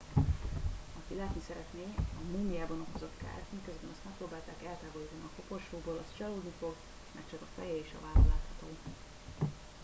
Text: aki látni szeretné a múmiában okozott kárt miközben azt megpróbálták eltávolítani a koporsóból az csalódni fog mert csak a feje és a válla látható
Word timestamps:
aki 0.99 1.15
látni 1.17 1.41
szeretné 1.47 1.85
a 1.97 2.23
múmiában 2.31 2.81
okozott 2.89 3.13
kárt 3.17 3.51
miközben 3.51 3.89
azt 3.93 4.03
megpróbálták 4.03 4.63
eltávolítani 4.67 5.21
a 5.25 5.35
koporsóból 5.41 5.97
az 6.07 6.17
csalódni 6.17 6.51
fog 6.59 6.75
mert 7.11 7.29
csak 7.29 7.41
a 7.41 7.51
feje 7.61 7.75
és 7.77 7.91
a 7.95 7.99
válla 8.05 8.25
látható 8.27 8.67